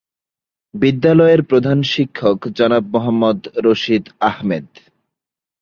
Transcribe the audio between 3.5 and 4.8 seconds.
Rashid Ahmed.